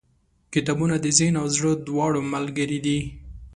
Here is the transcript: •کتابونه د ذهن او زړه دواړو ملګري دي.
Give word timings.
•کتابونه 0.53 0.95
د 0.99 1.05
ذهن 1.17 1.35
او 1.41 1.47
زړه 1.55 1.71
دواړو 1.87 2.19
ملګري 2.33 2.79
دي. 2.85 2.99